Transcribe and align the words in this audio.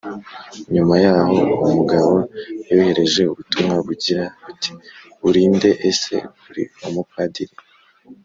Nyuma 0.73 0.95
yaho 1.05 1.35
uwo 1.59 1.67
mugabo 1.77 2.15
yohereje 2.69 3.21
ubutumwa 3.31 3.75
bugira 3.85 4.23
buti 4.43 4.71
uri 5.27 5.41
nde 5.55 5.71
Ese 5.89 6.15
uri 6.47 6.63
umupadiri 6.87 7.55